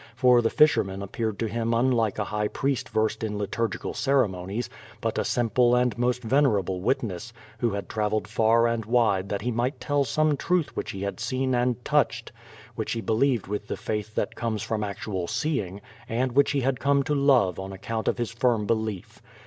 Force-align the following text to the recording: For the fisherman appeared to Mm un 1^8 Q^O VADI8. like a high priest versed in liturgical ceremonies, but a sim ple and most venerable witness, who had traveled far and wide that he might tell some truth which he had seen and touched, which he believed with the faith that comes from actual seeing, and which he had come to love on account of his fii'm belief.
For 0.15 0.41
the 0.41 0.49
fisherman 0.49 1.03
appeared 1.03 1.37
to 1.37 1.45
Mm 1.45 1.49
un 1.51 1.59
1^8 1.59 1.59
Q^O 1.59 1.69
VADI8. 1.69 1.93
like 1.93 2.17
a 2.17 2.23
high 2.23 2.47
priest 2.47 2.89
versed 2.89 3.23
in 3.23 3.37
liturgical 3.37 3.93
ceremonies, 3.93 4.67
but 4.99 5.19
a 5.19 5.23
sim 5.23 5.51
ple 5.51 5.75
and 5.75 5.95
most 5.95 6.23
venerable 6.23 6.81
witness, 6.81 7.31
who 7.59 7.69
had 7.73 7.87
traveled 7.87 8.27
far 8.27 8.65
and 8.65 8.85
wide 8.85 9.29
that 9.29 9.43
he 9.43 9.51
might 9.51 9.79
tell 9.79 10.03
some 10.03 10.37
truth 10.37 10.75
which 10.75 10.89
he 10.89 11.03
had 11.03 11.19
seen 11.19 11.53
and 11.53 11.85
touched, 11.85 12.31
which 12.73 12.93
he 12.93 13.01
believed 13.01 13.45
with 13.45 13.67
the 13.67 13.77
faith 13.77 14.15
that 14.15 14.33
comes 14.33 14.63
from 14.63 14.83
actual 14.83 15.27
seeing, 15.27 15.81
and 16.09 16.31
which 16.31 16.49
he 16.49 16.61
had 16.61 16.79
come 16.79 17.03
to 17.03 17.13
love 17.13 17.59
on 17.59 17.71
account 17.71 18.07
of 18.07 18.17
his 18.17 18.33
fii'm 18.33 18.65
belief. 18.65 19.21